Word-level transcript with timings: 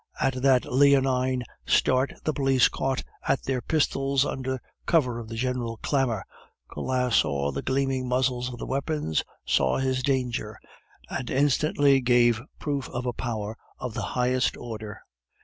At 0.19 0.41
that 0.41 0.65
leonine 0.65 1.43
start 1.67 2.13
the 2.23 2.33
police 2.33 2.69
caught 2.69 3.03
at 3.27 3.43
their 3.43 3.61
pistols 3.61 4.25
under 4.25 4.59
cover 4.87 5.19
of 5.19 5.29
the 5.29 5.35
general 5.35 5.77
clamor. 5.83 6.25
Collin 6.71 7.11
saw 7.11 7.51
the 7.51 7.61
gleaming 7.61 8.07
muzzles 8.07 8.51
of 8.51 8.57
the 8.57 8.65
weapons, 8.65 9.23
saw 9.45 9.77
his 9.77 10.01
danger, 10.01 10.57
and 11.07 11.29
instantly 11.29 12.01
gave 12.01 12.41
proof 12.57 12.89
of 12.89 13.05
a 13.05 13.13
power 13.13 13.55
of 13.77 13.93
the 13.93 14.01
highest 14.17 14.57
order. 14.57 15.03